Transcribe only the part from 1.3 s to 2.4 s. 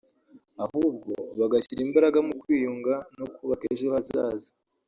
bagashyira imbaraga mu